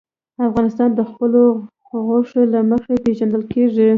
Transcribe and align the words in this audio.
افغانستان 0.47 0.89
د 0.95 1.01
خپلو 1.09 1.41
غوښې 2.07 2.43
له 2.53 2.59
مخې 2.69 2.93
پېژندل 3.03 3.43
کېږي. 3.53 3.89